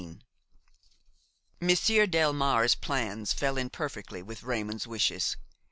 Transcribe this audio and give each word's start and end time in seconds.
XIX 0.01 0.17
Monsieur 1.59 2.07
Delmare's 2.07 2.73
plans 2.73 3.33
fell 3.33 3.55
in 3.55 3.69
perfectly 3.69 4.23
with 4.23 4.41
Raymon's 4.41 4.87
wishes. 4.87 5.37